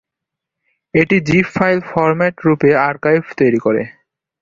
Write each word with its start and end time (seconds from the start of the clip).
এটি 0.93 1.17
zip 1.27 1.47
file 1.55 1.79
format 1.89 2.35
রূপে 2.45 2.69
archive 2.87 3.21
তৈরী 3.37 3.59
করে। 3.65 3.81